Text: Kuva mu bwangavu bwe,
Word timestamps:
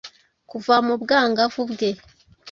Kuva 0.49 0.75
mu 0.85 0.93
bwangavu 1.01 1.61
bwe, 1.71 1.89